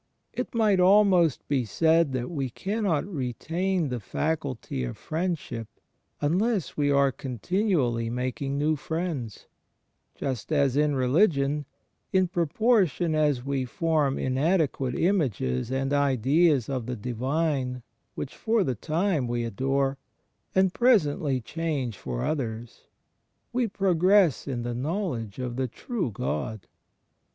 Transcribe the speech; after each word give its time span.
It 0.33 0.55
might 0.55 0.79
almost 0.79 1.47
be 1.47 1.63
said 1.63 2.11
that 2.13 2.31
we 2.31 2.49
cannot 2.49 3.05
retain 3.05 3.89
the 3.89 3.99
faculty 3.99 4.83
of 4.83 4.97
friendship 4.97 5.67
imless 6.19 6.75
we 6.75 6.89
are 6.89 7.11
continually 7.11 8.09
making 8.09 8.57
new 8.57 8.75
friends: 8.75 9.45
just 10.15 10.51
as, 10.51 10.75
in 10.75 10.95
religion, 10.95 11.65
in 12.11 12.27
proportion 12.27 13.13
as 13.13 13.45
we 13.45 13.63
form 13.63 14.15
inade 14.15 14.71
quate 14.71 14.95
images 14.99 15.69
and 15.71 15.93
ideas 15.93 16.67
of 16.67 16.87
the 16.87 16.95
divine 16.95 17.83
which 18.15 18.35
for 18.35 18.63
the 18.63 18.73
time 18.73 19.27
we 19.27 19.43
adore, 19.43 19.99
and 20.55 20.73
presently 20.73 21.39
change 21.39 21.95
for 21.95 22.23
others, 22.25 22.87
we 23.53 23.67
progress 23.67 24.47
in 24.47 24.63
the 24.63 24.73
knowledge 24.73 25.37
of 25.37 25.57
the 25.57 25.67
True 25.67 26.09
God. 26.09 26.65